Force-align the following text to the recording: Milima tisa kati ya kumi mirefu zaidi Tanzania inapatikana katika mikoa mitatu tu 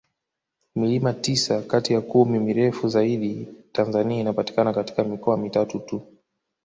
Milima 0.75 1.13
tisa 1.13 1.61
kati 1.61 1.93
ya 1.93 2.01
kumi 2.01 2.39
mirefu 2.39 2.87
zaidi 2.89 3.47
Tanzania 3.71 4.19
inapatikana 4.21 4.73
katika 4.73 5.03
mikoa 5.03 5.37
mitatu 5.37 5.79
tu 5.79 6.01